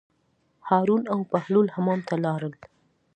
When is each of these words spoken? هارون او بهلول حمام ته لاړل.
هارون 0.67 1.03
او 1.13 1.19
بهلول 1.31 1.67
حمام 1.75 1.99
ته 2.09 2.15
لاړل. 2.25 2.53